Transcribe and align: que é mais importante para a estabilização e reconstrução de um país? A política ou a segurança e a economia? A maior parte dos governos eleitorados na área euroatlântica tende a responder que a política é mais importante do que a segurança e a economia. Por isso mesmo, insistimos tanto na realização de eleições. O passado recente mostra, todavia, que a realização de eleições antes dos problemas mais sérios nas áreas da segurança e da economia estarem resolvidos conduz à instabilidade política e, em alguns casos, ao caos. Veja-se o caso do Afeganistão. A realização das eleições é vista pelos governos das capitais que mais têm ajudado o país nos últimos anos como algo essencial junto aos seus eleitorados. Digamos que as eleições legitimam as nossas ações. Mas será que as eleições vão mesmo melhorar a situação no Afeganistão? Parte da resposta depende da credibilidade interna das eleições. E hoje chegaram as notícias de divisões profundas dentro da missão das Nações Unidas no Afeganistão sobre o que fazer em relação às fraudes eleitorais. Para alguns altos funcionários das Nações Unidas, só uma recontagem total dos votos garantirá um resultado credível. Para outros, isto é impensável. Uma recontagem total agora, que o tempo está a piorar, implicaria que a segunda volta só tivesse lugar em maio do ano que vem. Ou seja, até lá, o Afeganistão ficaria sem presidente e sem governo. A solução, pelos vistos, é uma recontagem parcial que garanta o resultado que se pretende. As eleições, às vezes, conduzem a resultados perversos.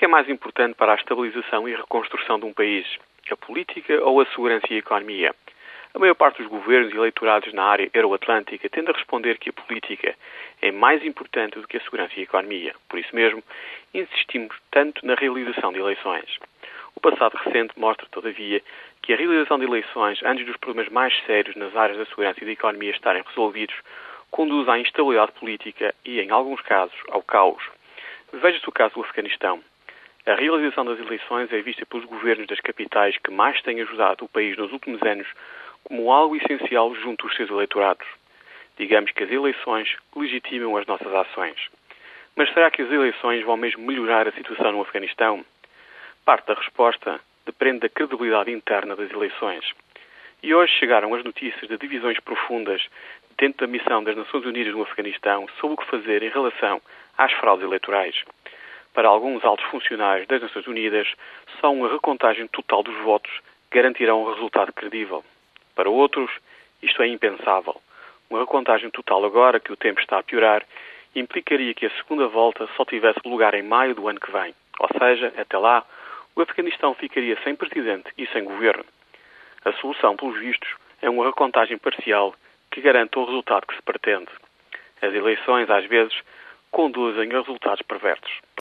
que 0.00 0.06
é 0.06 0.08
mais 0.08 0.30
importante 0.30 0.74
para 0.76 0.92
a 0.92 0.94
estabilização 0.94 1.68
e 1.68 1.74
reconstrução 1.74 2.40
de 2.40 2.46
um 2.46 2.54
país? 2.54 2.86
A 3.30 3.36
política 3.36 4.02
ou 4.02 4.18
a 4.18 4.24
segurança 4.24 4.66
e 4.70 4.76
a 4.76 4.78
economia? 4.78 5.34
A 5.92 5.98
maior 5.98 6.14
parte 6.14 6.38
dos 6.38 6.50
governos 6.50 6.94
eleitorados 6.94 7.52
na 7.52 7.64
área 7.64 7.90
euroatlântica 7.92 8.66
tende 8.70 8.90
a 8.90 8.94
responder 8.94 9.36
que 9.36 9.50
a 9.50 9.52
política 9.52 10.16
é 10.62 10.72
mais 10.72 11.04
importante 11.04 11.60
do 11.60 11.68
que 11.68 11.76
a 11.76 11.80
segurança 11.82 12.14
e 12.16 12.20
a 12.20 12.22
economia. 12.22 12.74
Por 12.88 12.98
isso 12.98 13.14
mesmo, 13.14 13.44
insistimos 13.92 14.56
tanto 14.70 15.04
na 15.04 15.16
realização 15.16 15.70
de 15.70 15.78
eleições. 15.80 16.38
O 16.96 17.00
passado 17.00 17.36
recente 17.36 17.78
mostra, 17.78 18.06
todavia, 18.10 18.62
que 19.02 19.12
a 19.12 19.16
realização 19.16 19.58
de 19.58 19.66
eleições 19.66 20.18
antes 20.24 20.46
dos 20.46 20.56
problemas 20.56 20.90
mais 20.90 21.14
sérios 21.26 21.56
nas 21.56 21.76
áreas 21.76 21.98
da 21.98 22.06
segurança 22.06 22.38
e 22.40 22.46
da 22.46 22.52
economia 22.52 22.92
estarem 22.92 23.22
resolvidos 23.28 23.76
conduz 24.30 24.66
à 24.66 24.78
instabilidade 24.78 25.32
política 25.32 25.94
e, 26.06 26.22
em 26.22 26.30
alguns 26.30 26.62
casos, 26.62 26.96
ao 27.10 27.22
caos. 27.22 27.62
Veja-se 28.32 28.66
o 28.66 28.72
caso 28.72 28.94
do 28.94 29.02
Afeganistão. 29.02 29.62
A 30.30 30.36
realização 30.36 30.84
das 30.84 31.00
eleições 31.00 31.52
é 31.52 31.60
vista 31.60 31.84
pelos 31.84 32.04
governos 32.04 32.46
das 32.46 32.60
capitais 32.60 33.16
que 33.18 33.32
mais 33.32 33.60
têm 33.62 33.80
ajudado 33.80 34.24
o 34.24 34.28
país 34.28 34.56
nos 34.56 34.70
últimos 34.70 35.02
anos 35.02 35.26
como 35.82 36.12
algo 36.12 36.36
essencial 36.36 36.94
junto 36.94 37.26
aos 37.26 37.34
seus 37.34 37.50
eleitorados. 37.50 38.06
Digamos 38.78 39.10
que 39.10 39.24
as 39.24 39.30
eleições 39.32 39.92
legitimam 40.14 40.76
as 40.76 40.86
nossas 40.86 41.12
ações. 41.12 41.58
Mas 42.36 42.48
será 42.52 42.70
que 42.70 42.80
as 42.80 42.92
eleições 42.92 43.44
vão 43.44 43.56
mesmo 43.56 43.84
melhorar 43.84 44.28
a 44.28 44.32
situação 44.32 44.70
no 44.70 44.82
Afeganistão? 44.82 45.44
Parte 46.24 46.46
da 46.46 46.54
resposta 46.54 47.20
depende 47.44 47.80
da 47.80 47.88
credibilidade 47.88 48.52
interna 48.52 48.94
das 48.94 49.10
eleições. 49.10 49.64
E 50.44 50.54
hoje 50.54 50.72
chegaram 50.74 51.12
as 51.12 51.24
notícias 51.24 51.68
de 51.68 51.76
divisões 51.76 52.20
profundas 52.20 52.80
dentro 53.36 53.66
da 53.66 53.72
missão 53.72 54.04
das 54.04 54.16
Nações 54.16 54.46
Unidas 54.46 54.74
no 54.74 54.82
Afeganistão 54.82 55.48
sobre 55.60 55.74
o 55.74 55.76
que 55.76 55.90
fazer 55.90 56.22
em 56.22 56.30
relação 56.30 56.80
às 57.18 57.32
fraudes 57.32 57.64
eleitorais. 57.64 58.14
Para 58.92 59.08
alguns 59.08 59.44
altos 59.44 59.64
funcionários 59.66 60.26
das 60.26 60.42
Nações 60.42 60.66
Unidas, 60.66 61.06
só 61.60 61.72
uma 61.72 61.88
recontagem 61.88 62.46
total 62.48 62.82
dos 62.82 62.96
votos 63.02 63.30
garantirá 63.70 64.14
um 64.14 64.28
resultado 64.32 64.72
credível. 64.72 65.24
Para 65.74 65.88
outros, 65.88 66.30
isto 66.82 67.02
é 67.02 67.06
impensável. 67.06 67.80
Uma 68.28 68.40
recontagem 68.40 68.90
total 68.90 69.24
agora, 69.24 69.60
que 69.60 69.72
o 69.72 69.76
tempo 69.76 70.00
está 70.00 70.18
a 70.18 70.22
piorar, 70.22 70.64
implicaria 71.14 71.74
que 71.74 71.86
a 71.86 71.90
segunda 71.90 72.26
volta 72.26 72.68
só 72.76 72.84
tivesse 72.84 73.20
lugar 73.24 73.54
em 73.54 73.62
maio 73.62 73.94
do 73.94 74.08
ano 74.08 74.20
que 74.20 74.30
vem. 74.30 74.54
Ou 74.80 74.88
seja, 74.98 75.32
até 75.36 75.58
lá, 75.58 75.84
o 76.34 76.40
Afeganistão 76.40 76.94
ficaria 76.94 77.38
sem 77.42 77.54
presidente 77.54 78.10
e 78.16 78.26
sem 78.28 78.44
governo. 78.44 78.84
A 79.64 79.72
solução, 79.74 80.16
pelos 80.16 80.38
vistos, 80.38 80.68
é 81.02 81.10
uma 81.10 81.26
recontagem 81.26 81.78
parcial 81.78 82.34
que 82.70 82.80
garanta 82.80 83.18
o 83.18 83.24
resultado 83.24 83.66
que 83.66 83.74
se 83.74 83.82
pretende. 83.82 84.30
As 85.02 85.12
eleições, 85.12 85.68
às 85.68 85.84
vezes, 85.86 86.16
conduzem 86.70 87.30
a 87.32 87.38
resultados 87.38 87.82
perversos. 87.82 88.40